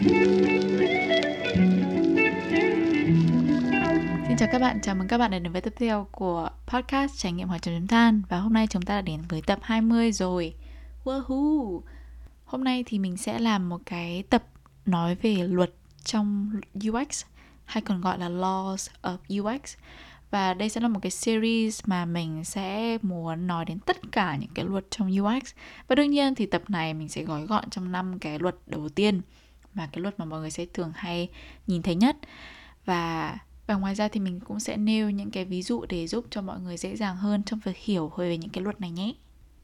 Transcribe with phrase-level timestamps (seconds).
[0.00, 0.12] Xin
[4.38, 7.32] chào các bạn, chào mừng các bạn đến với tập tiếp theo của podcast Trải
[7.32, 8.22] nghiệm hỏi chấm chấm than.
[8.28, 10.54] Và hôm nay chúng ta đã đến với tập 20 rồi.
[11.04, 11.80] Woohoo!
[12.44, 14.44] Hôm nay thì mình sẽ làm một cái tập
[14.86, 15.70] nói về luật
[16.04, 16.50] trong
[16.88, 17.24] UX
[17.64, 19.76] hay còn gọi là Laws of UX
[20.30, 24.36] và đây sẽ là một cái series mà mình sẽ muốn nói đến tất cả
[24.36, 25.54] những cái luật trong UX
[25.88, 28.88] và đương nhiên thì tập này mình sẽ gói gọn trong năm cái luật đầu
[28.88, 29.20] tiên
[29.74, 31.28] mà cái luật mà mọi người sẽ thường hay
[31.66, 32.16] nhìn thấy nhất
[32.84, 36.24] và và ngoài ra thì mình cũng sẽ nêu những cái ví dụ để giúp
[36.30, 39.12] cho mọi người dễ dàng hơn trong việc hiểu về những cái luật này nhé.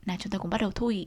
[0.06, 1.06] Nào chúng ta cùng bắt đầu thôi.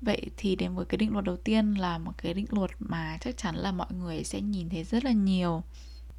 [0.00, 3.18] Vậy thì đến với cái định luật đầu tiên là một cái định luật mà
[3.20, 5.62] chắc chắn là mọi người sẽ nhìn thấy rất là nhiều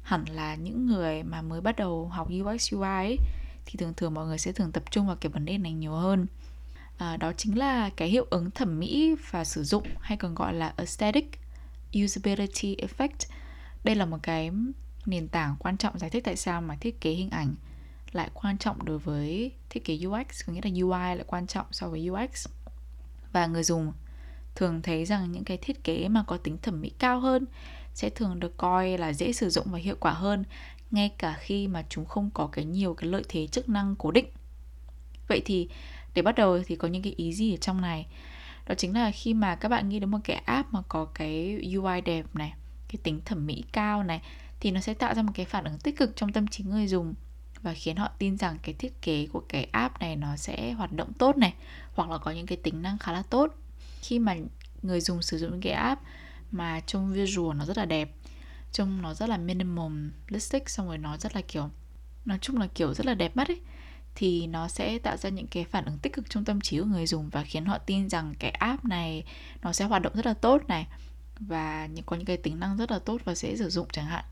[0.02, 3.16] hẳn là những người mà mới bắt đầu học UX UI ấy,
[3.66, 5.92] thì thường thường mọi người sẽ thường tập trung vào cái vấn đề này nhiều
[5.92, 6.26] hơn
[6.98, 10.54] à, đó chính là cái hiệu ứng thẩm mỹ và sử dụng hay còn gọi
[10.54, 11.30] là aesthetic
[12.04, 13.30] usability effect.
[13.84, 14.50] Đây là một cái
[15.06, 17.54] nền tảng quan trọng giải thích tại sao mà thiết kế hình ảnh
[18.12, 21.66] lại quan trọng đối với thiết kế UX có nghĩa là UI lại quan trọng
[21.70, 22.46] so với UX
[23.32, 23.92] và người dùng
[24.54, 27.46] thường thấy rằng những cái thiết kế mà có tính thẩm mỹ cao hơn
[27.94, 30.44] sẽ thường được coi là dễ sử dụng và hiệu quả hơn,
[30.90, 34.10] ngay cả khi mà chúng không có cái nhiều cái lợi thế chức năng cố
[34.10, 34.26] định.
[35.28, 35.68] Vậy thì
[36.14, 38.06] để bắt đầu thì có những cái ý gì ở trong này?
[38.66, 41.60] Đó chính là khi mà các bạn nghĩ đến một cái app mà có cái
[41.76, 42.52] UI đẹp này,
[42.88, 44.22] cái tính thẩm mỹ cao này,
[44.60, 46.86] thì nó sẽ tạo ra một cái phản ứng tích cực trong tâm trí người
[46.86, 47.14] dùng
[47.62, 50.92] và khiến họ tin rằng cái thiết kế của cái app này nó sẽ hoạt
[50.92, 51.54] động tốt này,
[51.94, 53.54] hoặc là có những cái tính năng khá là tốt.
[54.02, 54.36] Khi mà
[54.82, 56.02] người dùng sử dụng cái app
[56.50, 58.10] mà trông visual nó rất là đẹp,
[58.72, 61.70] trông nó rất là minimalistic xong rồi nó rất là kiểu,
[62.24, 63.60] nói chung là kiểu rất là đẹp mắt ấy
[64.14, 66.84] thì nó sẽ tạo ra những cái phản ứng tích cực trong tâm trí của
[66.84, 69.24] người dùng và khiến họ tin rằng cái app này
[69.62, 70.86] nó sẽ hoạt động rất là tốt này
[71.40, 74.24] và có những cái tính năng rất là tốt và dễ sử dụng chẳng hạn.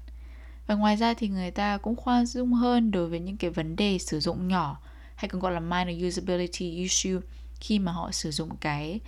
[0.67, 3.77] Và ngoài ra thì người ta cũng khoan dung hơn đối với những cái vấn
[3.77, 4.81] đề sử dụng nhỏ
[5.15, 7.21] hay còn gọi là minor usability issue
[7.61, 9.01] khi mà họ sử dụng cái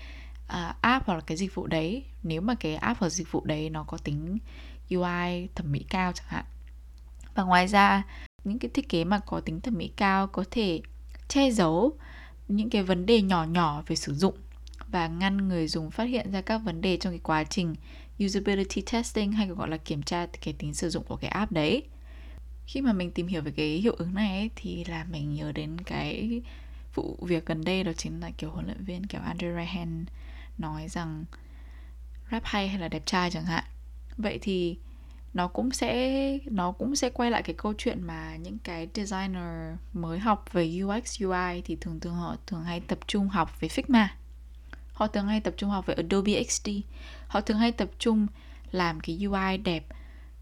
[0.46, 2.04] uh, app hoặc là cái dịch vụ đấy.
[2.22, 4.38] Nếu mà cái app hoặc dịch vụ đấy nó có tính
[4.90, 6.44] UI thẩm mỹ cao chẳng hạn.
[7.34, 8.02] Và ngoài ra
[8.44, 10.80] những cái thiết kế mà có tính thẩm mỹ cao có thể
[11.28, 11.92] che giấu
[12.48, 14.34] những cái vấn đề nhỏ nhỏ về sử dụng
[14.88, 17.74] và ngăn người dùng phát hiện ra các vấn đề trong cái quá trình
[18.24, 21.52] usability testing hay còn gọi là kiểm tra cái tính sử dụng của cái app
[21.52, 21.82] đấy.
[22.66, 25.52] Khi mà mình tìm hiểu về cái hiệu ứng này ấy, thì là mình nhớ
[25.52, 26.42] đến cái
[26.94, 30.04] vụ việc gần đây đó chính là kiểu huấn luyện viên kiểu Andre Ryan
[30.58, 31.24] nói rằng
[32.32, 33.64] rap hay hay là đẹp trai chẳng hạn.
[34.16, 34.78] Vậy thì
[35.34, 39.76] nó cũng sẽ, nó cũng sẽ quay lại cái câu chuyện mà những cái designer
[39.92, 43.68] mới học về UX UI thì thường thường họ thường hay tập trung học về
[43.68, 44.06] Figma.
[44.92, 46.68] Họ thường hay tập trung học về Adobe XD
[47.30, 48.26] họ thường hay tập trung
[48.72, 49.86] làm cái UI đẹp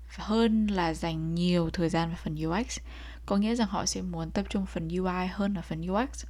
[0.09, 2.78] hơn là dành nhiều thời gian vào phần UX
[3.26, 6.25] có nghĩa rằng họ sẽ muốn tập trung phần UI hơn là phần UX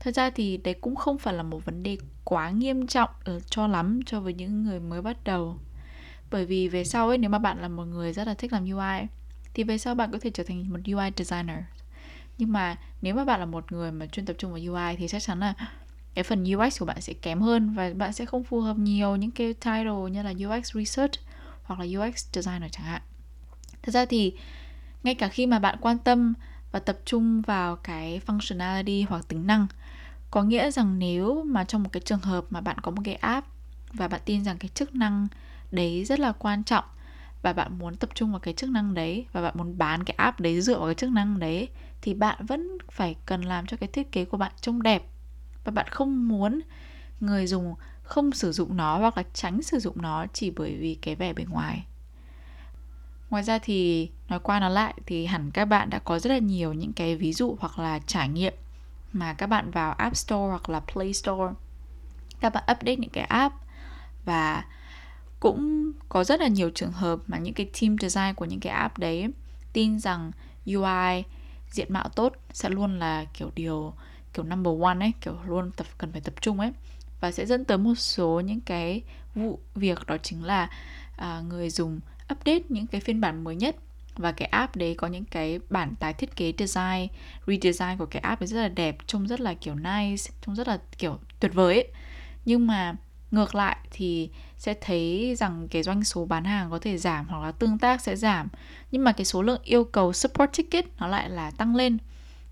[0.00, 3.40] thật ra thì đấy cũng không phải là một vấn đề quá nghiêm trọng ờ,
[3.40, 5.58] cho lắm cho với những người mới bắt đầu
[6.34, 8.64] bởi vì về sau ấy, nếu mà bạn là một người rất là thích làm
[8.64, 9.06] UI
[9.54, 11.58] thì về sau bạn có thể trở thành một UI designer
[12.38, 15.08] nhưng mà nếu mà bạn là một người mà chuyên tập trung vào UI thì
[15.08, 15.54] chắc chắn là
[16.14, 19.16] cái phần UX của bạn sẽ kém hơn và bạn sẽ không phù hợp nhiều
[19.16, 21.12] những cái title như là UX research
[21.62, 23.02] hoặc là UX designer chẳng hạn.
[23.82, 24.32] Thật ra thì
[25.02, 26.34] ngay cả khi mà bạn quan tâm
[26.72, 29.66] và tập trung vào cái functionality hoặc tính năng,
[30.30, 33.14] có nghĩa rằng nếu mà trong một cái trường hợp mà bạn có một cái
[33.14, 33.48] app
[33.92, 35.28] và bạn tin rằng cái chức năng
[35.74, 36.84] đấy rất là quan trọng.
[37.42, 40.14] Và bạn muốn tập trung vào cái chức năng đấy và bạn muốn bán cái
[40.14, 41.68] app đấy dựa vào cái chức năng đấy
[42.02, 45.02] thì bạn vẫn phải cần làm cho cái thiết kế của bạn trông đẹp.
[45.64, 46.60] Và bạn không muốn
[47.20, 50.98] người dùng không sử dụng nó hoặc là tránh sử dụng nó chỉ bởi vì
[51.02, 51.84] cái vẻ bề ngoài.
[53.30, 56.38] Ngoài ra thì, nói qua nói lại thì hẳn các bạn đã có rất là
[56.38, 58.54] nhiều những cái ví dụ hoặc là trải nghiệm
[59.12, 61.54] mà các bạn vào App Store hoặc là Play Store.
[62.40, 63.54] Các bạn update những cái app
[64.24, 64.64] và
[65.44, 68.72] cũng có rất là nhiều trường hợp mà những cái team design của những cái
[68.72, 69.28] app đấy
[69.72, 70.30] tin rằng
[70.66, 71.24] UI
[71.70, 73.92] diện mạo tốt sẽ luôn là kiểu điều
[74.34, 76.72] kiểu number one ấy kiểu luôn tập cần phải tập trung ấy.
[77.20, 79.02] Và sẽ dẫn tới một số những cái
[79.34, 80.70] vụ việc đó chính là
[81.16, 82.00] à, người dùng
[82.32, 83.76] update những cái phiên bản mới nhất.
[84.16, 87.08] Và cái app đấy có những cái bản tái thiết kế design
[87.46, 90.68] redesign của cái app ấy rất là đẹp trông rất là kiểu nice trông rất
[90.68, 91.88] là kiểu tuyệt vời ấy.
[92.44, 92.94] Nhưng mà
[93.30, 94.30] ngược lại thì
[94.64, 98.00] sẽ thấy rằng cái doanh số bán hàng có thể giảm hoặc là tương tác
[98.00, 98.48] sẽ giảm.
[98.90, 101.98] Nhưng mà cái số lượng yêu cầu support ticket nó lại là tăng lên.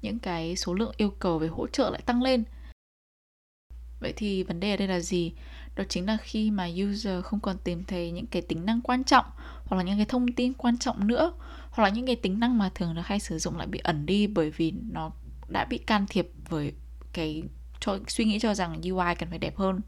[0.03, 2.45] Những cái số lượng yêu cầu về hỗ trợ lại tăng lên.
[4.01, 5.33] Vậy thì vấn đề ở đây là gì?
[5.77, 9.05] Đó chính là khi mà user không còn tìm thấy những cái tính năng quan
[9.05, 9.25] trọng
[9.65, 11.33] hoặc là những cái thông tin quan trọng nữa
[11.71, 14.07] hoặc là những cái tính năng mà thường được hay sử dụng lại bị ẩn
[14.07, 15.11] đi bởi vì nó
[15.49, 16.73] đã bị can thiệp với
[17.13, 17.43] cái
[17.81, 19.81] cho, suy nghĩ cho rằng UI cần phải đẹp hơn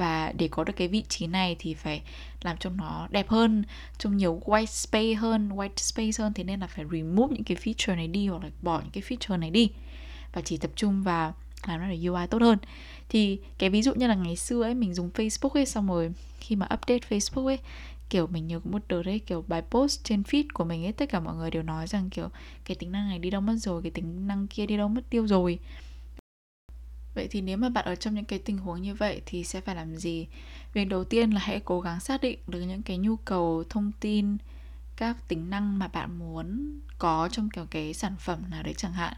[0.00, 2.02] và để có được cái vị trí này thì phải
[2.42, 3.64] làm cho nó đẹp hơn,
[3.98, 6.32] trông nhiều white space hơn, white space hơn.
[6.32, 9.02] Thế nên là phải remove những cái feature này đi hoặc là bỏ những cái
[9.08, 9.70] feature này đi.
[10.32, 11.34] Và chỉ tập trung vào
[11.66, 12.58] làm nó để UI tốt hơn.
[13.08, 16.12] Thì cái ví dụ như là ngày xưa ấy, mình dùng Facebook ấy, xong rồi
[16.40, 17.58] khi mà update Facebook ấy,
[18.10, 20.92] kiểu mình nhớ có một đợt đấy kiểu bài post trên feed của mình ấy,
[20.92, 22.28] tất cả mọi người đều nói rằng kiểu
[22.64, 25.02] cái tính năng này đi đâu mất rồi, cái tính năng kia đi đâu mất
[25.10, 25.58] tiêu rồi
[27.14, 29.60] vậy thì nếu mà bạn ở trong những cái tình huống như vậy thì sẽ
[29.60, 30.26] phải làm gì?
[30.72, 33.92] Việc đầu tiên là hãy cố gắng xác định được những cái nhu cầu thông
[34.00, 34.36] tin
[34.96, 38.92] các tính năng mà bạn muốn có trong kiểu cái sản phẩm nào đấy chẳng
[38.92, 39.14] hạn.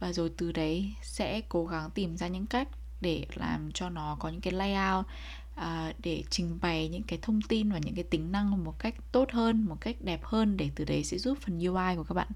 [0.00, 2.68] Và rồi từ đấy sẽ cố gắng tìm ra những cách
[3.00, 5.06] để làm cho nó có những cái layout
[5.54, 8.94] à, để trình bày những cái thông tin và những cái tính năng một cách
[9.12, 12.14] tốt hơn một cách đẹp hơn để từ đấy sẽ giúp phần UI của các
[12.14, 12.28] bạn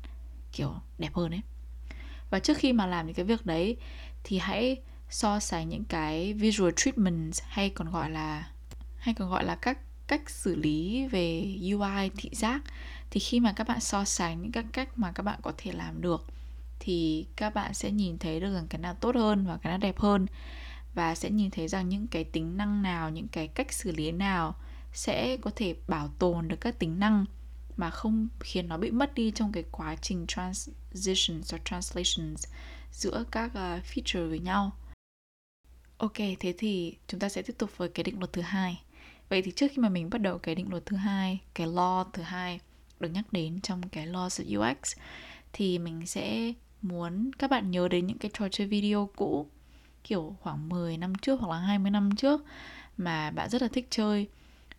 [0.53, 1.41] kiểu đẹp hơn ấy.
[2.31, 3.77] Và trước khi mà làm những cái việc đấy
[4.25, 4.77] thì hãy
[5.11, 8.51] so sánh những cái visual treatments hay còn gọi là
[8.97, 12.61] hay còn gọi là các cách xử lý về UI thị giác
[13.11, 15.73] thì khi mà các bạn so sánh những các cách mà các bạn có thể
[15.73, 16.27] làm được
[16.79, 19.79] thì các bạn sẽ nhìn thấy được rằng cái nào tốt hơn và cái nào
[19.79, 20.27] đẹp hơn
[20.95, 24.13] và sẽ nhìn thấy rằng những cái tính năng nào những cái cách xử lý
[24.13, 24.55] nào
[24.93, 27.25] sẽ có thể bảo tồn được các tính năng
[27.77, 32.45] mà không khiến nó bị mất đi trong cái quá trình transitions or translations
[32.93, 34.73] giữa các uh, feature với nhau.
[35.99, 38.83] Ok, thế thì chúng ta sẽ tiếp tục với cái định luật thứ hai.
[39.29, 42.05] Vậy thì trước khi mà mình bắt đầu cái định luật thứ hai, cái law
[42.13, 42.61] thứ hai
[43.01, 44.97] được nhắc đến trong cái laws of UX
[45.53, 46.53] thì mình sẽ
[46.83, 49.47] muốn các bạn nhớ đến những cái trò chơi video cũ
[50.05, 52.45] kiểu khoảng 10 năm trước hoặc là 20 năm trước
[52.97, 54.29] mà bạn rất là thích chơi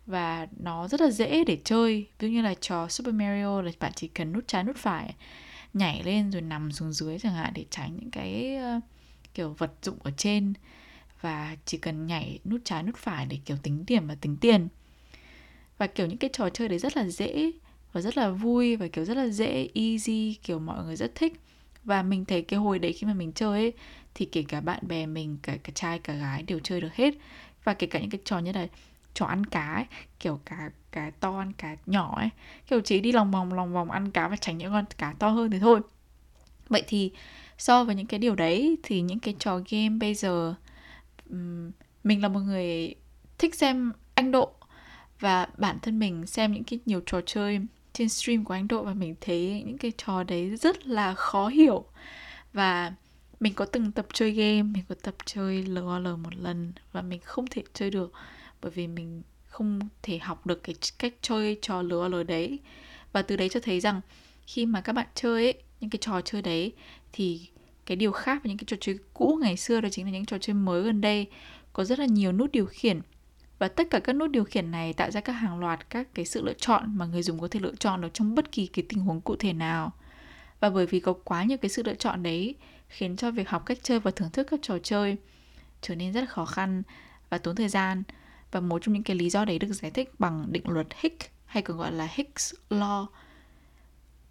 [0.06, 3.72] và nó rất là dễ để chơi ví dụ như là trò Super Mario là
[3.80, 5.14] bạn chỉ cần nút trái nút phải
[5.74, 8.82] nhảy lên rồi nằm xuống dưới chẳng hạn để tránh những cái uh,
[9.34, 10.54] kiểu vật dụng ở trên
[11.20, 14.68] và chỉ cần nhảy nút trái nút phải để kiểu tính điểm và tính tiền.
[15.78, 17.50] Và kiểu những cái trò chơi đấy rất là dễ
[17.92, 21.40] và rất là vui và kiểu rất là dễ easy kiểu mọi người rất thích.
[21.84, 23.72] Và mình thấy cái hồi đấy khi mà mình chơi ấy
[24.14, 27.14] thì kể cả bạn bè mình cả cả trai cả gái đều chơi được hết.
[27.64, 28.66] Và kể cả những cái trò như là
[29.14, 29.84] trò ăn cá ấy,
[30.20, 32.28] kiểu cá cá to ăn cá nhỏ ấy.
[32.66, 35.28] Kiểu chỉ đi lòng vòng lòng vòng ăn cá và tránh những con cá to
[35.28, 35.80] hơn thì thôi.
[36.68, 37.10] Vậy thì
[37.58, 40.54] so với những cái điều đấy thì những cái trò game bây giờ
[41.30, 41.70] um,
[42.04, 42.94] mình là một người
[43.38, 44.52] thích xem anh độ
[45.20, 47.60] và bản thân mình xem những cái nhiều trò chơi
[47.92, 51.48] trên stream của anh độ và mình thấy những cái trò đấy rất là khó
[51.48, 51.84] hiểu.
[52.52, 52.92] Và
[53.40, 57.20] mình có từng tập chơi game mình có tập chơi LOL một lần và mình
[57.24, 58.12] không thể chơi được
[58.62, 62.58] bởi vì mình không thể học được cái cách chơi trò LOL đấy.
[63.12, 64.00] Và từ đấy cho thấy rằng
[64.46, 66.72] khi mà các bạn chơi ấy, những cái trò chơi đấy
[67.12, 67.48] thì
[67.86, 70.24] cái điều khác với những cái trò chơi cũ ngày xưa, đó chính là những
[70.24, 71.26] trò chơi mới gần đây.
[71.72, 73.00] Có rất là nhiều nút điều khiển.
[73.58, 76.24] Và tất cả các nút điều khiển này tạo ra các hàng loạt các cái
[76.24, 78.84] sự lựa chọn mà người dùng có thể lựa chọn được trong bất kỳ cái
[78.88, 79.92] tình huống cụ thể nào.
[80.60, 82.54] Và bởi vì có quá nhiều cái sự lựa chọn đấy,
[82.88, 85.16] khiến cho việc học cách chơi và thưởng thức các trò chơi
[85.80, 86.82] trở nên rất khó khăn
[87.30, 88.02] và tốn thời gian.
[88.52, 91.26] Và một trong những cái lý do đấy được giải thích bằng định luật Hicks
[91.44, 93.06] hay còn gọi là Hicks Law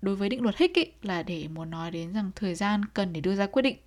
[0.01, 3.13] đối với định luật Hicks ý, là để muốn nói đến rằng thời gian cần
[3.13, 3.77] để đưa ra quyết định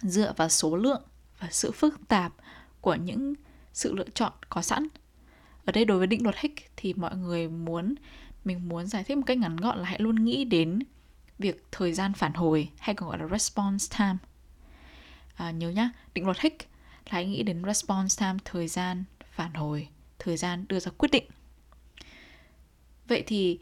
[0.00, 1.02] dựa vào số lượng
[1.38, 2.32] và sự phức tạp
[2.80, 3.34] của những
[3.72, 4.88] sự lựa chọn có sẵn.
[5.64, 7.94] Ở đây đối với định luật Hicks thì mọi người muốn
[8.44, 10.78] mình muốn giải thích một cách ngắn gọn là hãy luôn nghĩ đến
[11.38, 14.16] việc thời gian phản hồi hay còn gọi là response time.
[15.34, 16.66] À, nhớ nhá định luật Hicks
[17.04, 19.88] là hãy nghĩ đến response time thời gian phản hồi
[20.18, 21.24] thời gian đưa ra quyết định.
[23.08, 23.58] Vậy thì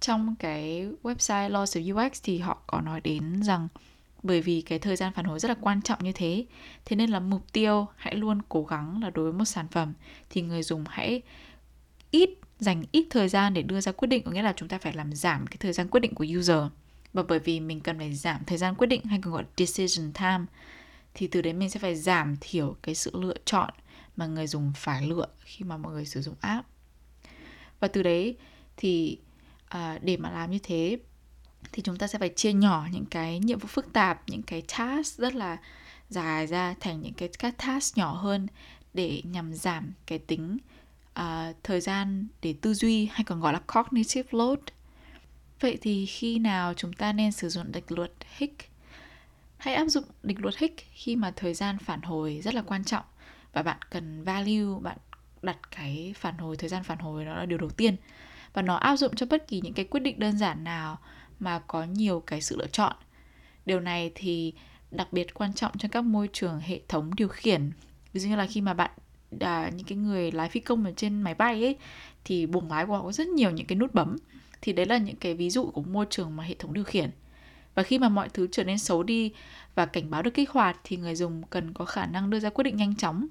[0.00, 3.68] trong cái website Laws of UX thì họ có nói đến rằng
[4.22, 6.44] bởi vì cái thời gian phản hồi rất là quan trọng như thế
[6.84, 9.92] thế nên là mục tiêu hãy luôn cố gắng là đối với một sản phẩm
[10.30, 11.22] thì người dùng hãy
[12.10, 14.78] ít, dành ít thời gian để đưa ra quyết định, có nghĩa là chúng ta
[14.78, 16.62] phải làm giảm cái thời gian quyết định của user.
[17.12, 19.48] Và bởi vì mình cần phải giảm thời gian quyết định hay còn gọi là
[19.56, 20.44] decision time,
[21.14, 23.70] thì từ đấy mình sẽ phải giảm thiểu cái sự lựa chọn
[24.16, 26.66] mà người dùng phải lựa khi mà mọi người sử dụng app.
[27.80, 28.36] Và từ đấy
[28.76, 29.18] thì
[29.68, 30.98] à, để mà làm như thế
[31.72, 34.62] thì chúng ta sẽ phải chia nhỏ những cái nhiệm vụ phức tạp những cái
[34.78, 35.56] task rất là
[36.08, 38.46] dài ra thành những cái các task nhỏ hơn
[38.94, 40.58] để nhằm giảm cái tính
[41.20, 44.58] uh, thời gian để tư duy hay còn gọi là cognitive load.
[45.60, 48.66] Vậy thì khi nào chúng ta nên sử dụng định luật Hicks
[49.58, 52.84] hãy áp dụng định luật Hicks khi mà thời gian phản hồi rất là quan
[52.84, 53.04] trọng
[53.52, 54.98] và bạn cần value bạn
[55.42, 57.96] đặt cái phản hồi thời gian phản hồi đó là điều đầu tiên
[58.52, 60.98] và nó áp dụng cho bất kỳ những cái quyết định đơn giản nào
[61.40, 62.96] mà có nhiều cái sự lựa chọn.
[63.66, 64.52] Điều này thì
[64.90, 67.70] đặc biệt quan trọng trong các môi trường hệ thống điều khiển.
[68.12, 68.90] Ví dụ như là khi mà bạn
[69.40, 71.76] à, những cái người lái phi công ở trên máy bay ấy
[72.24, 74.16] thì buồng lái của họ có rất nhiều những cái nút bấm.
[74.60, 77.10] Thì đấy là những cái ví dụ của môi trường mà hệ thống điều khiển.
[77.74, 79.32] Và khi mà mọi thứ trở nên xấu đi
[79.74, 82.50] và cảnh báo được kích hoạt thì người dùng cần có khả năng đưa ra
[82.50, 83.26] quyết định nhanh chóng.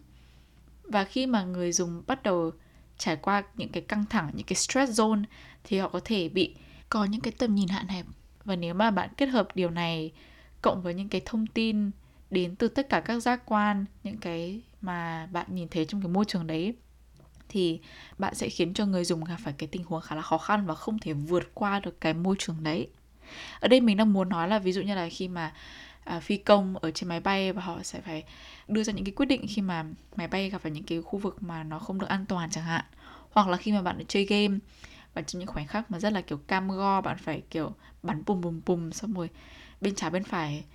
[0.83, 2.51] Và khi mà người dùng bắt đầu
[2.97, 5.23] trải qua những cái căng thẳng, những cái stress zone
[5.63, 6.55] thì họ có thể bị
[6.89, 8.05] có những cái tầm nhìn hạn hẹp.
[8.45, 10.11] Và nếu mà bạn kết hợp điều này
[10.61, 11.91] cộng với những cái thông tin
[12.31, 16.09] đến từ tất cả các giác quan, những cái mà bạn nhìn thấy trong cái
[16.09, 16.73] môi trường đấy,
[17.49, 17.79] thì
[18.17, 20.65] bạn sẽ khiến cho người dùng gặp phải cái tình huống khá là khó khăn
[20.65, 22.87] và không thể vượt qua được cái môi trường đấy.
[23.59, 25.53] Ở đây mình đang muốn nói là ví dụ như là khi mà
[26.07, 28.23] à, phi công ở trên máy bay và họ sẽ phải
[28.67, 29.85] đưa ra những cái quyết định khi mà
[30.15, 32.63] máy bay gặp phải những cái khu vực mà nó không được an toàn chẳng
[32.63, 32.85] hạn.
[33.31, 34.57] Hoặc là khi mà bạn chơi game
[35.13, 37.71] và trong những khoảnh khắc mà rất là kiểu cam go bạn phải kiểu
[38.03, 39.29] bắn bùm bùm bùm xong rồi
[39.81, 40.65] bên trái bên phải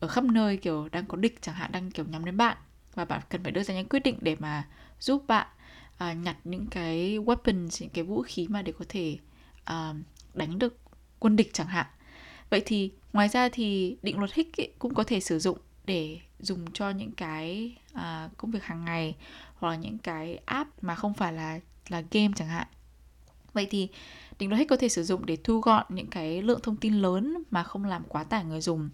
[0.00, 2.56] ở khắp nơi kiểu đang có địch chẳng hạn đang kiểu nhắm đến bạn.
[2.94, 4.68] Và bạn cần phải đưa ra những quyết định để mà
[5.00, 5.46] giúp bạn
[5.94, 9.18] uh, nhặt những cái weapons những cái vũ khí mà để có thể
[9.72, 9.96] uh,
[10.34, 10.78] đánh được
[11.18, 11.86] quân địch chẳng hạn
[12.50, 16.18] vậy thì ngoài ra thì định luật hích ấy cũng có thể sử dụng để
[16.38, 19.16] dùng cho những cái uh, công việc hàng ngày
[19.54, 22.66] hoặc là những cái app mà không phải là là game chẳng hạn.
[23.52, 23.88] Vậy thì
[24.38, 26.94] định luật hích có thể sử dụng để thu gọn những cái lượng thông tin
[26.94, 28.90] lớn mà không làm quá tải người dùng.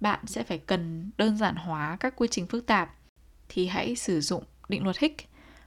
[0.00, 2.94] Bạn sẽ phải cần đơn giản hóa các quy trình phức tạp
[3.48, 5.16] thì hãy sử dụng định luật hích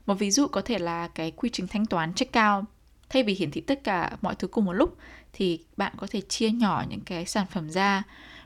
[0.06, 2.64] Một ví dụ có thể là cái quy trình thanh toán checkout.
[3.08, 4.96] Thay vì hiển thị tất cả mọi thứ cùng một lúc,
[5.32, 8.02] thì bạn có thể chia nhỏ những cái sản phẩm ra.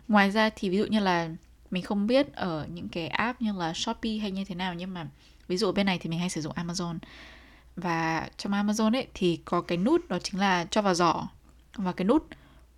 [0.09, 1.28] Ngoài ra thì ví dụ như là
[1.71, 4.95] mình không biết ở những cái app như là Shopee hay như thế nào, nhưng
[4.95, 5.07] mà
[5.49, 6.99] ví dụ ở bên này thì mình hay sử dụng Amazon.
[7.76, 11.28] Và trong Amazon ấy thì có cái nút đó chính là cho vào giỏ
[11.76, 12.26] và cái nút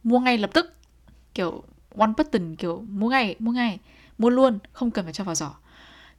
[0.05, 0.75] mua ngay lập tức,
[1.35, 1.63] kiểu
[1.97, 3.79] one button, kiểu mua ngay mua ngay,
[4.19, 5.55] mua luôn, không cần phải cho vào giỏ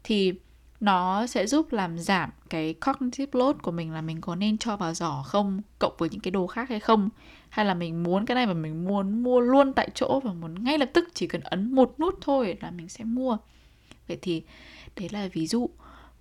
[0.04, 0.34] thì
[0.80, 4.78] nó sẽ giúp làm giảm cái cognitive load của mình là mình có nên cho
[4.78, 7.10] vào giỏ không, cộng với những cái đồ khác hay không?
[7.50, 10.64] Hay là mình muốn cái này mà mình muốn mua luôn tại chỗ và muốn
[10.64, 13.38] ngay lập tức chỉ cần ấn một nút thôi là mình sẽ mua.
[14.08, 14.44] Vậy thì
[14.96, 15.70] đấy là ví dụ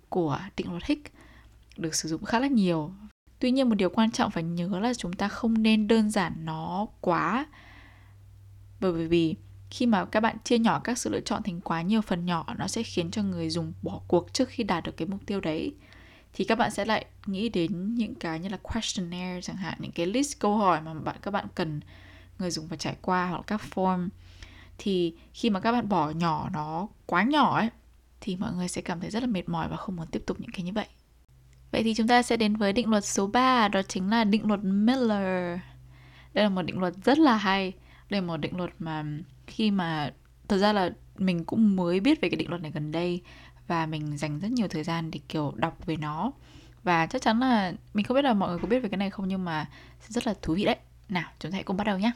[0.09, 1.11] của định luật Higgs,
[1.77, 2.91] được sử dụng khá là nhiều.
[3.39, 6.33] Tuy nhiên một điều quan trọng phải nhớ là chúng ta không nên đơn giản
[6.45, 7.45] nó quá,
[8.81, 9.35] bởi vì
[9.75, 12.45] khi mà các bạn chia nhỏ các sự lựa chọn thành quá nhiều phần nhỏ,
[12.57, 15.39] nó sẽ khiến cho người dùng bỏ cuộc trước khi đạt được cái mục tiêu
[15.41, 15.75] đấy
[16.33, 19.91] thì các bạn sẽ lại nghĩ đến những cái như là questionnaire chẳng hạn, những
[19.91, 21.79] cái list câu hỏi mà bạn, các bạn cần
[22.39, 24.09] người dùng phải trải qua hoặc các form
[24.77, 27.69] thì khi mà các bạn bỏ nhỏ nó quá nhỏ ấy,
[28.21, 30.39] thì mọi người sẽ cảm thấy rất là mệt mỏi và không muốn tiếp tục
[30.39, 30.87] những cái như vậy.
[31.71, 34.47] Vậy thì chúng ta sẽ đến với định luật số 3 đó chính là định
[34.47, 35.59] luật Miller.
[36.33, 37.73] Đây là một định luật rất là hay.
[38.09, 39.03] Đây là một định luật mà
[39.47, 40.13] khi mà
[40.47, 43.21] thật ra là mình cũng mới biết về cái định luật này gần đây
[43.67, 46.31] và mình dành rất nhiều thời gian để, kiểu, đọc về nó.
[46.83, 49.09] Và chắc chắn là mình không biết là mọi người có biết về cái này
[49.09, 49.69] không nhưng mà
[50.07, 50.77] rất là thú vị đấy.
[51.09, 52.11] Nào, chúng ta hãy cùng bắt đầu nhé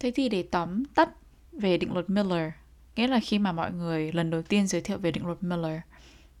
[0.00, 1.08] thế thì để tóm tắt
[1.52, 2.52] về định luật Miller,
[2.96, 5.80] nghĩa là khi mà mọi người lần đầu tiên giới thiệu về định luật Miller,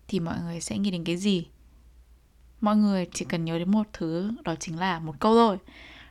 [0.08, 1.46] thì mọi người sẽ nghĩ đến cái gì?
[2.60, 5.58] Mọi người chỉ cần nhớ đến một thứ, đó chính là một câu thôi.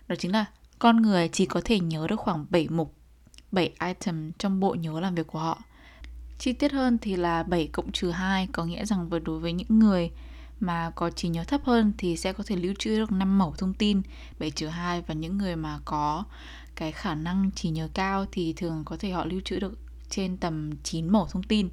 [0.08, 0.46] Đó chính là
[0.80, 2.95] con người chỉ có thể nhớ được khoảng 7 mục
[3.56, 5.64] 7 item trong bộ nhớ làm việc của họ.
[6.40, 9.54] Chi tiết hơn thì là 7 cộng trừ 2 có nghĩa rằng với đối với
[9.54, 10.12] những người
[10.60, 13.54] mà có trí nhớ thấp hơn thì sẽ có thể lưu trữ được 5 mẫu
[13.58, 14.02] thông tin
[14.40, 16.24] 7 trừ 2 và những người mà có
[16.76, 20.38] cái khả năng trí nhớ cao thì thường có thể họ lưu trữ được trên
[20.38, 21.70] tầm 9 mẫu thông tin.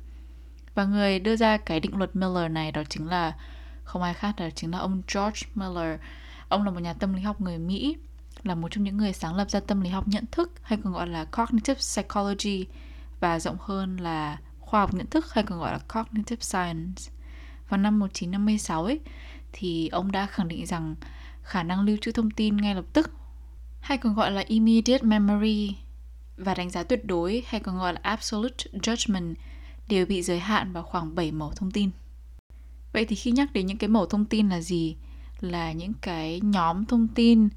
[0.74, 3.36] Và người đưa ra cái định luật Miller này đó chính là,
[3.84, 6.00] không ai khác đó chính là ông George Miller.
[6.48, 7.96] Ông là một nhà tâm lý học người Mỹ
[8.44, 10.92] là một trong những người sáng lập ra tâm lý học nhận thức hay còn
[10.92, 12.66] gọi là cognitive psychology
[13.20, 17.02] và rộng hơn là khoa học nhận thức hay còn gọi là cognitive science.
[17.68, 19.00] Vào năm 1956 ấy,
[19.52, 20.94] thì ông đã khẳng định rằng
[21.42, 23.10] khả năng lưu trữ thông tin ngay lập tức
[23.80, 25.76] hay còn gọi là immediate memory
[26.36, 29.34] và đánh giá tuyệt đối hay còn gọi là absolute judgment
[29.88, 31.90] đều bị giới hạn vào khoảng 7 mẫu thông tin.
[32.92, 34.96] Vậy thì khi nhắc đến những cái mẫu thông tin là gì?
[35.40, 37.48] Là những cái nhóm thông tin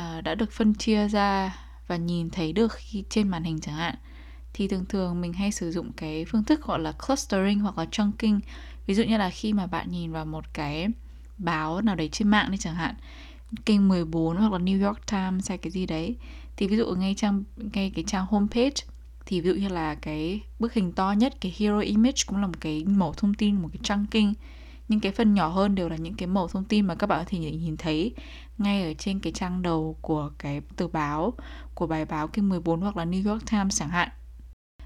[0.00, 3.74] uh, đã được phân chia ra và nhìn thấy được khi trên màn hình chẳng
[3.74, 3.94] hạn
[4.54, 7.86] thì thường thường mình hay sử dụng cái phương thức gọi là clustering hoặc là
[7.90, 8.40] chunking.
[8.86, 10.88] Ví dụ như là khi mà bạn nhìn vào một cái
[11.38, 12.94] báo nào đấy trên mạng đi chẳng hạn
[13.64, 16.16] kênh 14 hoặc là New York Times hay cái gì đấy
[16.56, 18.84] thì ví dụ ngay trang ngay cái trang homepage
[19.26, 22.46] thì ví dụ như là cái bức hình to nhất cái hero image cũng là
[22.46, 24.32] một cái mẫu thông tin một cái chunking
[24.88, 27.18] những cái phần nhỏ hơn đều là những cái mẫu thông tin mà các bạn
[27.18, 28.14] có thể nhìn thấy
[28.58, 31.32] ngay ở trên cái trang đầu của cái tờ báo,
[31.74, 34.08] của bài báo Kinh 14 hoặc là New York Times chẳng hạn.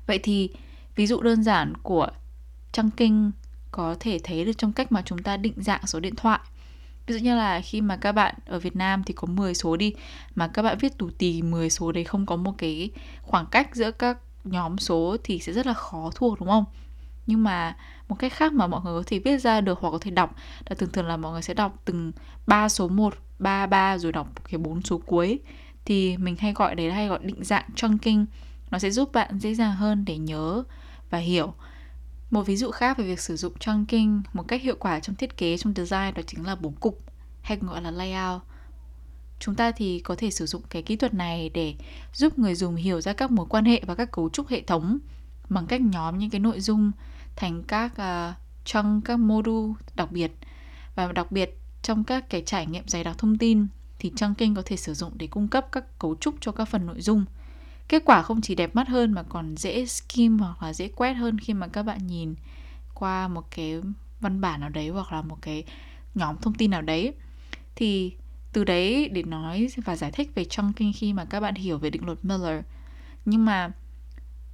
[0.06, 0.50] Vậy thì
[0.96, 2.08] ví dụ đơn giản của
[2.72, 3.30] trang kinh
[3.72, 6.40] có thể thấy được trong cách mà chúng ta định dạng số điện thoại.
[7.06, 9.76] Ví dụ như là khi mà các bạn ở Việt Nam thì có 10 số
[9.76, 9.94] đi,
[10.34, 12.90] mà các bạn viết tù tì 10 số đấy không có một cái
[13.22, 16.64] khoảng cách giữa các nhóm số thì sẽ rất là khó thuộc, đúng không?
[17.26, 17.76] Nhưng mà
[18.08, 20.34] một cách khác mà mọi người có thể viết ra được hoặc có thể đọc.
[20.68, 22.12] Là thường thường là mọi người sẽ đọc từng
[22.46, 25.38] ba số 1, 3 3 rồi đọc cái bốn số cuối.
[25.84, 28.24] Thì mình hay gọi đấy là hay gọi định dạng chunking.
[28.70, 30.62] Nó sẽ giúp bạn dễ dàng hơn để nhớ
[31.10, 31.54] và hiểu.
[32.30, 35.36] Một ví dụ khác về việc sử dụng chunking một cách hiệu quả trong thiết
[35.36, 37.02] kế trong design đó chính là bố cục
[37.42, 38.42] hay gọi là layout.
[39.40, 41.74] Chúng ta thì có thể sử dụng cái kỹ thuật này để
[42.14, 44.98] giúp người dùng hiểu ra các mối quan hệ và các cấu trúc hệ thống
[45.48, 46.92] bằng cách nhóm những cái nội dung
[47.38, 50.32] thành các uh, trong các module đặc biệt.
[50.94, 53.66] Và đặc biệt trong các cái trải nghiệm dày đặc thông tin
[53.98, 56.86] thì chunking có thể sử dụng để cung cấp các cấu trúc cho các phần
[56.86, 57.24] nội dung.
[57.88, 61.12] Kết quả không chỉ đẹp mắt hơn mà còn dễ skim hoặc là dễ quét
[61.12, 62.34] hơn khi mà các bạn nhìn
[62.94, 63.80] qua một cái
[64.20, 65.64] văn bản nào đấy hoặc là một cái
[66.14, 67.12] nhóm thông tin nào đấy.
[67.76, 68.12] Thì
[68.52, 71.90] từ đấy để nói và giải thích về chunking khi mà các bạn hiểu về
[71.90, 72.64] định luật Miller.
[73.24, 73.72] Nhưng mà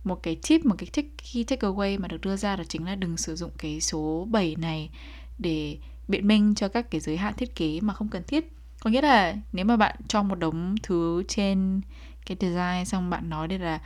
[0.04, 2.94] một cái tip một cái take, key takeaway mà được đưa ra đó chính là
[2.94, 4.90] đừng sử dụng cái số 7 này
[5.38, 8.52] để biện minh cho các cái giới hạn thiết kế mà không cần thiết.
[8.80, 11.80] Có nghĩa là nếu mà bạn cho một đống thứ trên
[12.26, 13.80] cái design xong bạn nói đây là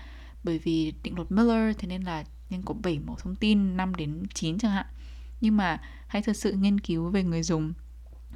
[0.44, 3.94] bởi vì định luật Miller thế nên là nên có 7 mẫu thông tin 5
[3.94, 4.87] đến 9 chẳng hạn.
[5.40, 7.72] Nhưng mà hãy thật sự nghiên cứu về người dùng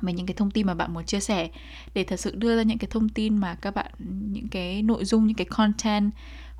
[0.02, 1.50] về những cái thông tin mà bạn muốn chia sẻ.
[1.94, 3.92] Để thật sự đưa ra những cái thông tin mà các bạn
[4.32, 6.10] những cái nội dung những cái content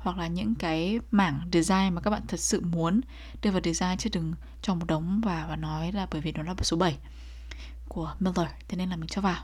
[0.03, 3.01] hoặc là những cái mảng design mà các bạn thật sự muốn
[3.41, 6.43] đưa vào design chứ đừng cho một đống và và nói là bởi vì nó
[6.43, 6.97] là số 7
[7.87, 9.43] của Miller thế nên là mình cho vào.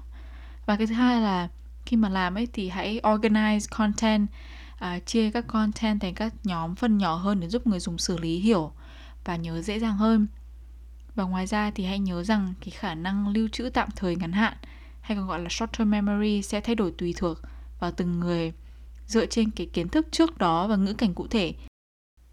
[0.66, 1.48] Và cái thứ hai là
[1.86, 4.28] khi mà làm ấy thì hãy organize content
[4.75, 8.17] uh, chia các content thành các nhóm phân nhỏ hơn để giúp người dùng xử
[8.17, 8.72] lý hiểu
[9.26, 10.28] và nhớ dễ dàng hơn.
[11.15, 14.32] Và ngoài ra thì hãy nhớ rằng cái khả năng lưu trữ tạm thời ngắn
[14.32, 14.54] hạn
[15.02, 17.38] hay còn gọi là short term memory sẽ thay đổi tùy thuộc
[17.80, 18.54] vào từng người
[19.10, 21.54] dựa trên cái kiến thức trước đó và ngữ cảnh cụ thể.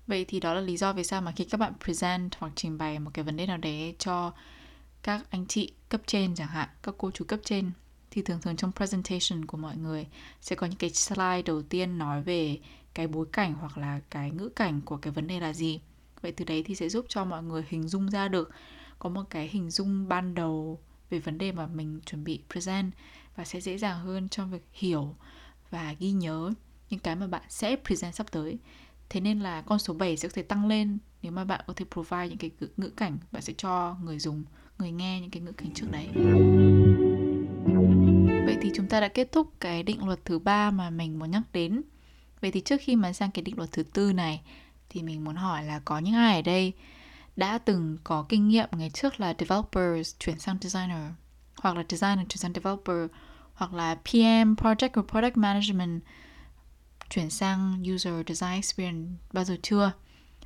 [0.06, 2.78] Vậy thì đó là lý do vì sao mà khi các bạn present hoặc trình
[2.78, 4.32] bày một cái vấn đề nào đấy cho
[5.02, 7.70] các anh chị cấp trên chẳng hạn, các cô chú cấp trên
[8.10, 10.06] thì thường thường trong presentation của mọi người
[10.40, 12.58] sẽ có những cái slide đầu tiên nói về
[12.94, 15.80] cái bối cảnh hoặc là cái ngữ cảnh của cái vấn đề là gì.
[16.22, 18.50] Vậy từ đấy thì sẽ giúp cho mọi người hình dung ra được
[18.98, 22.92] có một cái hình dung ban đầu về vấn đề mà mình chuẩn bị present
[23.36, 25.14] và sẽ dễ dàng hơn trong việc hiểu
[25.70, 26.52] và ghi nhớ
[26.90, 28.58] những cái mà bạn sẽ present sắp tới.
[29.08, 31.72] Thế nên là con số 7 sẽ có thể tăng lên nếu mà bạn có
[31.76, 34.44] thể provide những cái ngữ cảnh bạn sẽ cho người dùng,
[34.78, 36.08] người nghe những cái ngữ cảnh trước đấy.
[38.46, 41.30] Vậy thì chúng ta đã kết thúc cái định luật thứ ba mà mình muốn
[41.30, 41.82] nhắc đến.
[42.40, 44.42] Vậy thì trước khi mà sang cái định luật thứ tư này
[44.88, 46.72] thì mình muốn hỏi là có những ai ở đây
[47.36, 51.12] đã từng có kinh nghiệm ngày trước là developers chuyển sang designer
[51.56, 53.10] hoặc là designer chuyển sang developer
[53.54, 56.02] hoặc là PM project or product management
[57.10, 59.92] chuyển sang user design experience bao giờ chưa?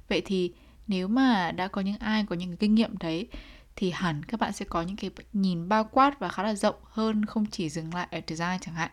[0.09, 0.53] Vậy thì
[0.87, 3.29] nếu mà đã có những ai có những kinh nghiệm đấy
[3.77, 6.75] thì hẳn các bạn sẽ có những cái nhìn bao quát và khá là rộng
[6.85, 8.90] hơn không chỉ dừng lại ở design chẳng hạn.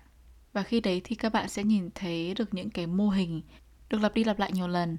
[0.53, 3.41] Và khi đấy thì các bạn sẽ nhìn thấy được những cái mô hình
[3.89, 4.97] được lặp đi lặp lại nhiều lần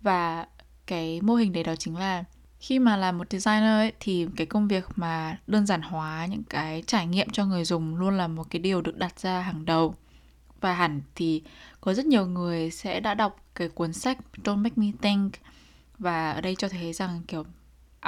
[0.00, 0.46] và
[0.86, 2.24] cái mô hình đấy đó chính là
[2.60, 6.42] khi mà làm một designer ấy, thì cái công việc mà đơn giản hóa những
[6.42, 9.64] cái trải nghiệm cho người dùng luôn là một cái điều được đặt ra hàng
[9.64, 9.94] đầu
[10.60, 11.42] và hẳn thì
[11.80, 15.32] có rất nhiều người sẽ đã đọc cái cuốn sách Don't Make Me Think.
[15.98, 17.44] Và ở đây cho thấy rằng kiểu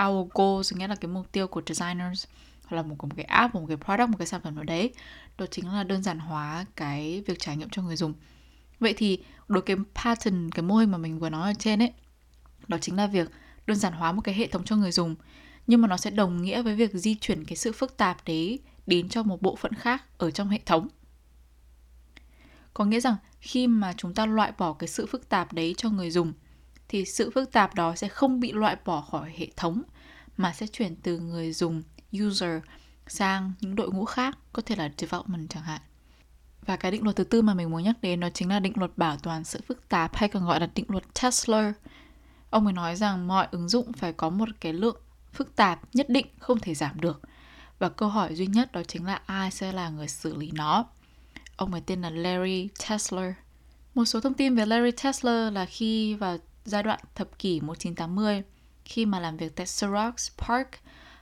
[0.06, 2.26] our goals nghĩa là cái mục tiêu của designers
[2.64, 4.94] hoặc là một, một cái app, một cái product, một cái sản phẩm nào đấy
[5.38, 8.14] đó chính là đơn giản hóa cái việc trải nghiệm cho người dùng.
[8.80, 11.92] Vậy thì đối cái pattern cái mô hình mà mình vừa nói ở trên ấy
[12.68, 13.30] đó chính là việc
[13.66, 15.14] đơn giản hóa một cái hệ thống cho người dùng
[15.66, 18.58] nhưng mà nó sẽ đồng nghĩa với việc di chuyển cái sự phức tạp đấy
[18.86, 20.88] đến cho một bộ phận khác ở trong hệ thống
[22.74, 25.90] có nghĩa rằng khi mà chúng ta loại bỏ cái sự phức tạp đấy cho
[25.90, 26.32] người dùng,
[26.88, 29.82] thì sự phức tạp đó sẽ không bị loại bỏ khỏi hệ thống,
[30.36, 31.82] mà sẽ chuyển từ người dùng
[32.24, 32.62] user
[33.06, 35.80] sang những đội ngũ khác, có thể là development chẳng hạn
[36.66, 38.72] và cái định luật thứ tư mà mình muốn nhắc đến đó chính là định
[38.76, 41.72] luật bảo toàn sự phức tạp hay còn gọi là định luật Tesla.
[42.50, 44.96] Ông ấy nói rằng mọi ứng dụng phải có một cái lượng
[45.32, 47.20] phức tạp nhất định không thể giảm được.
[47.78, 50.84] Và câu hỏi duy nhất đó chính là ai sẽ là người xử lý nó.
[51.60, 53.32] Ông ấy tên là Larry Tesler.
[53.94, 58.42] Một số thông tin về Larry Tesler là khi vào giai đoạn thập kỷ 1980,
[58.84, 60.68] khi mà làm việc tại Xerox Park,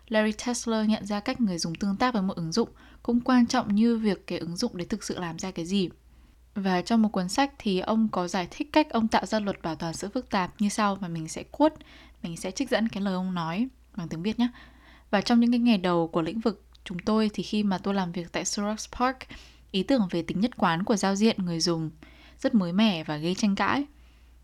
[0.08, 2.68] Larry Tesler nhận ra cách người dùng tương tác với một ứng dụng
[3.02, 5.88] cũng quan trọng như việc cái ứng dụng để thực sự làm ra cái gì.
[6.54, 9.62] Và trong một cuốn sách thì ông có giải thích cách ông tạo ra luật
[9.62, 11.76] bảo toàn sự phức tạp như sau và mình sẽ quote,
[12.22, 14.48] mình sẽ trích dẫn cái lời ông nói bằng tiếng Việt nhé.
[15.10, 17.94] Và trong những cái ngày đầu của lĩnh vực chúng tôi thì khi mà tôi
[17.94, 19.16] làm việc tại Xerox Park,
[19.70, 21.90] ý tưởng về tính nhất quán của giao diện người dùng
[22.38, 23.84] rất mới mẻ và gây tranh cãi.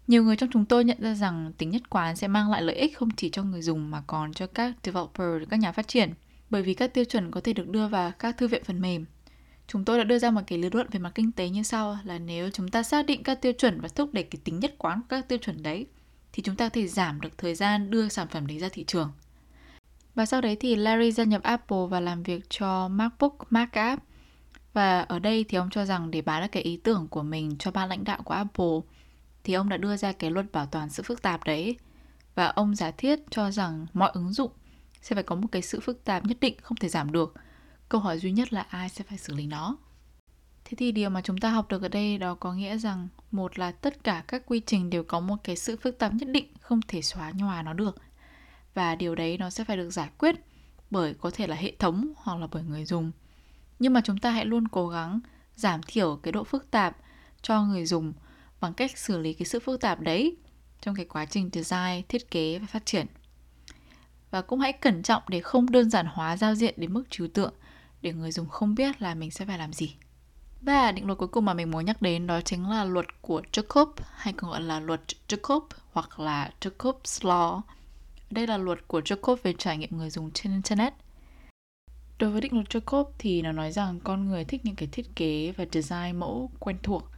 [0.06, 2.76] Nhiều người trong chúng tôi nhận ra rằng tính nhất quán sẽ mang lại lợi
[2.76, 6.12] ích không chỉ cho người dùng mà còn cho các developer, các nhà phát triển.
[6.50, 9.04] Bởi vì các tiêu chuẩn có thể được đưa vào các thư viện phần mềm.
[9.66, 11.98] Chúng tôi đã đưa ra một cái lý luận về mặt kinh tế như sau
[12.04, 14.74] là nếu chúng ta xác định các tiêu chuẩn và thúc đẩy cái tính nhất
[14.78, 15.86] quán của các tiêu chuẩn đấy
[16.32, 18.84] thì chúng ta có thể giảm được thời gian đưa sản phẩm đấy ra thị
[18.84, 19.12] trường.
[20.14, 24.02] Và sau đấy thì Larry gia nhập Apple và làm việc cho MacBook, Mac App.
[24.74, 27.56] Và ở đây thì ông cho rằng để bán được cái ý tưởng của mình
[27.58, 28.80] cho ban lãnh đạo của Apple,
[29.44, 31.76] thì ông đã đưa ra cái luật bảo toàn sự phức tạp đấy.
[32.34, 34.50] Và ông giả thiết cho rằng mọi ứng dụng
[35.02, 37.34] sẽ phải có một cái sự phức tạp nhất định không thể giảm được.
[37.88, 39.76] Câu hỏi duy nhất là ai sẽ phải xử lý nó.
[40.64, 43.58] Thế thì điều mà chúng ta học được ở đây đó có nghĩa rằng một
[43.58, 46.46] là tất cả các quy trình đều có một cái sự phức tạp nhất định
[46.60, 47.96] không thể xóa nhòa nó được.
[48.74, 50.34] Và điều đấy nó sẽ phải được giải quyết
[50.90, 53.12] bởi có thể là hệ thống hoặc là bởi người dùng.
[53.78, 55.20] Nhưng mà chúng ta hãy luôn cố gắng
[55.56, 56.96] giảm thiểu cái độ phức tạp
[57.42, 58.12] cho người dùng
[58.60, 60.36] bằng cách xử lý cái sự phức tạp đấy
[60.80, 63.06] trong cái quá trình design, thiết kế và phát triển.
[64.30, 67.28] Và cũng hãy cẩn trọng để không đơn giản hóa giao diện đến mức trừu
[67.28, 67.54] tượng
[68.02, 69.96] để người dùng không biết là mình sẽ phải làm gì.
[70.60, 73.42] Và định luật cuối cùng mà mình muốn nhắc đến đó chính là luật của
[73.52, 75.60] Jacob hay còn gọi là luật Jacob
[75.92, 77.60] hoặc là Jacob's Law.
[78.30, 80.94] Đây là luật của Jacob về trải nghiệm người dùng trên Internet.
[82.18, 85.16] Đối với định luật Jacob thì nó nói rằng con người thích những cái thiết
[85.16, 87.10] kế và design mẫu quen thuộc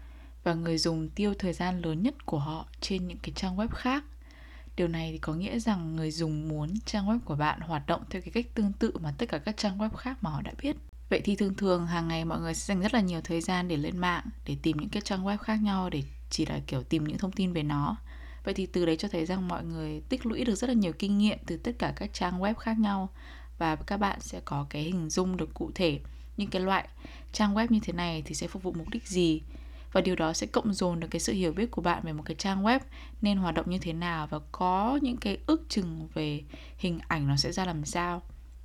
[0.44, 3.68] và người dùng tiêu thời gian lớn nhất của họ trên những cái trang web
[3.68, 4.04] khác.
[4.76, 8.02] Điều này thì có nghĩa rằng người dùng muốn trang web của bạn hoạt động
[8.10, 10.52] theo cái cách tương tự mà tất cả các trang web khác mà họ đã
[10.62, 10.76] biết.
[11.10, 13.68] Vậy thì thường thường hàng ngày mọi người sẽ dành rất là nhiều thời gian
[13.68, 16.82] để lên mạng để tìm những cái trang web khác nhau để chỉ là, kiểu,
[16.82, 17.96] tìm những thông tin về nó.
[18.44, 20.92] Vậy thì từ đấy cho thấy rằng mọi người tích lũy được rất là nhiều
[20.92, 23.08] kinh nghiệm từ tất cả các trang web khác nhau
[23.58, 26.00] và các bạn sẽ có cái hình dung được cụ thể
[26.36, 26.88] những cái loại
[27.32, 29.42] trang web như thế này thì sẽ phục vụ mục đích gì.
[29.92, 32.22] Và điều đó sẽ cộng dồn được cái sự hiểu biết của bạn về một
[32.26, 32.80] cái trang web
[33.22, 36.42] nên hoạt động như thế nào và có những cái ước chừng về
[36.78, 38.22] hình ảnh nó sẽ ra làm sao.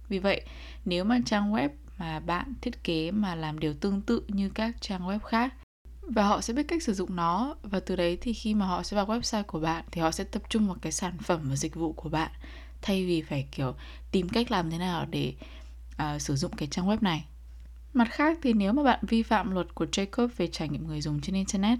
[0.09, 0.41] Vì vậy,
[0.85, 4.81] nếu mà trang web mà bạn thiết kế mà làm điều tương tự như các
[4.81, 5.53] trang web khác
[6.01, 8.83] và họ sẽ biết cách sử dụng nó và từ đấy thì khi mà họ
[8.83, 11.55] sẽ vào website của bạn thì họ sẽ tập trung vào cái sản phẩm và
[11.55, 12.31] dịch vụ của bạn
[12.81, 13.75] thay vì phải kiểu
[14.11, 15.33] tìm cách làm thế nào để
[15.93, 17.25] uh, sử dụng cái trang web này
[17.93, 21.01] Mặt khác thì nếu mà bạn vi phạm luật của Jacob về trải nghiệm người
[21.01, 21.79] dùng trên Internet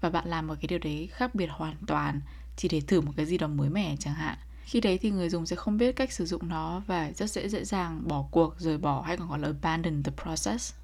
[0.00, 2.20] và bạn làm một cái điều đấy khác biệt hoàn toàn
[2.56, 5.28] chỉ để thử một cái gì đó mới mẻ chẳng hạn khi đấy thì người
[5.28, 8.54] dùng sẽ không biết cách sử dụng nó và rất dễ dễ dàng bỏ cuộc,
[8.58, 10.74] rời bỏ hay còn gọi là abandon the process.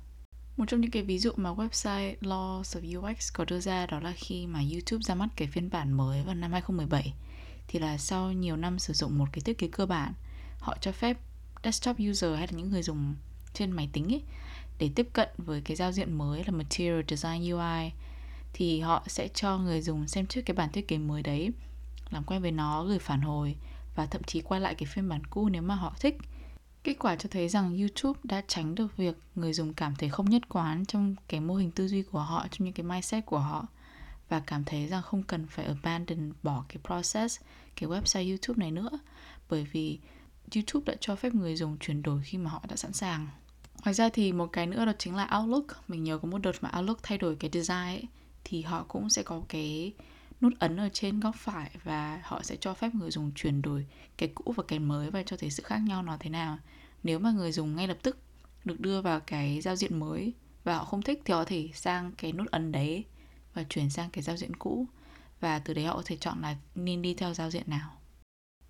[0.56, 4.00] Một trong những cái ví dụ mà website Laws of UX có đưa ra đó
[4.00, 7.12] là khi mà YouTube ra mắt cái phiên bản mới vào năm 2017
[7.68, 10.12] thì là sau nhiều năm sử dụng một cái thiết kế cơ bản
[10.60, 11.18] họ cho phép
[11.64, 13.14] desktop user hay là những người dùng
[13.54, 14.22] trên máy tính ấy
[14.78, 17.92] để tiếp cận với cái giao diện mới là Material Design UI
[18.52, 21.52] thì họ sẽ cho người dùng xem trước cái bản thiết kế mới đấy
[22.10, 23.56] làm quen với nó, gửi phản hồi
[23.94, 26.18] và thậm chí quay lại cái phiên bản cũ nếu mà họ thích.
[26.84, 30.30] Kết quả cho thấy rằng YouTube đã tránh được việc người dùng cảm thấy không
[30.30, 33.38] nhất quán trong cái mô hình tư duy của họ, trong những cái mindset của
[33.38, 33.66] họ
[34.28, 37.40] và cảm thấy rằng không cần phải abandon bỏ cái process,
[37.76, 38.90] cái website YouTube này nữa.
[39.48, 39.98] Bởi vì
[40.54, 43.28] YouTube đã cho phép người dùng chuyển đổi khi mà họ đã sẵn sàng.
[43.84, 45.64] Ngoài ra thì một cái nữa đó chính là Outlook.
[45.88, 48.02] Mình nhớ có một đợt mà Outlook thay đổi cái design ấy
[48.44, 49.92] Thì họ cũng sẽ có cái
[50.40, 53.86] nút ấn ở trên góc phải Và họ sẽ cho phép người dùng chuyển đổi
[54.18, 56.58] cái cũ và cái mới Và cho thấy sự khác nhau nó thế nào.
[57.02, 58.18] Nếu mà người dùng ngay lập tức
[58.64, 60.32] được đưa vào cái giao diện mới
[60.64, 63.04] Và họ không thích thì họ có thể sang cái nút ấn đấy.
[63.54, 64.86] Và chuyển sang cái giao diện cũ
[65.40, 67.90] Và từ đấy họ có thể chọn là nên đi theo giao diện nào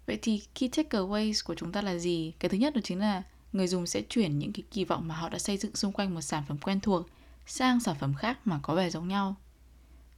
[0.07, 2.33] Vậy thì key takeaways của chúng ta là gì?
[2.39, 5.17] Cái thứ nhất đó chính là người dùng sẽ chuyển những cái kỳ vọng mà
[5.17, 7.07] họ đã xây dựng xung quanh một sản phẩm quen thuộc
[7.47, 9.37] sang sản phẩm khác mà có vẻ giống nhau.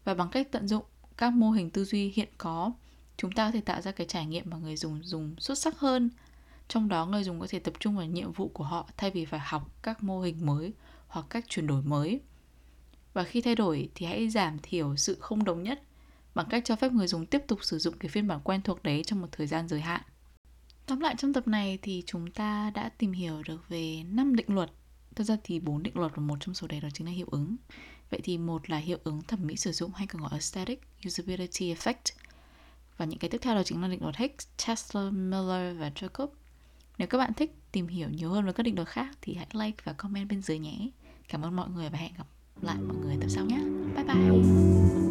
[0.04, 0.84] Và bằng cách tận dụng
[1.16, 2.72] các mô hình tư duy hiện có,
[3.16, 5.78] chúng ta có thể tạo ra cái trải nghiệm mà người dùng dùng xuất sắc
[5.78, 6.10] hơn.
[6.68, 9.24] Trong đó người dùng có thể tập trung vào nhiệm vụ của họ thay vì
[9.24, 10.72] phải học các mô hình mới
[11.08, 12.20] hoặc cách chuyển đổi mới.
[13.12, 15.82] Và khi thay đổi thì hãy giảm thiểu sự không đồng nhất
[16.34, 18.82] bằng cách cho phép người dùng tiếp tục sử dụng cái phiên bản quen thuộc
[18.82, 20.00] đấy trong một thời gian giới hạn.
[20.86, 24.54] Tóm lại trong tập này thì chúng ta đã tìm hiểu được về 5 định
[24.54, 24.70] luật
[25.14, 27.26] Thật ra thì bốn định luật và một trong số đấy đó chính là hiệu
[27.30, 27.56] ứng.
[28.10, 31.74] Vậy thì một là hiệu ứng thẩm mỹ sử dụng hay còn gọi aesthetic usability
[31.74, 32.14] effect.
[32.96, 36.28] Và những cái tiếp theo đó chính là định luật hicks, Tesla, Miller và Jacob.
[36.98, 39.46] Nếu các bạn thích tìm hiểu nhiều hơn về các định luật khác thì hãy
[39.52, 40.90] like và comment bên dưới nhé.
[41.28, 42.26] Cảm ơn mọi người và hẹn gặp
[42.62, 43.60] lại mọi người tập sau nhé
[43.94, 45.09] bye bye.